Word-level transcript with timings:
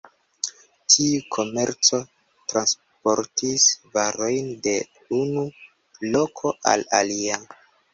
Tiu 0.93 1.19
komerco 1.37 1.99
transportis 2.55 3.69
varojn 4.01 4.53
de 4.67 4.77
unu 5.23 5.49
loko 6.13 6.59
al 6.77 6.93
alia. 7.05 7.45